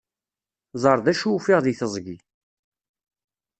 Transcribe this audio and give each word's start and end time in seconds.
Ẓer 0.81 0.97
d 1.05 1.07
acu 1.11 1.29
ufiɣ 1.37 1.59
deg 1.63 1.77
teẓgi. 1.79 2.17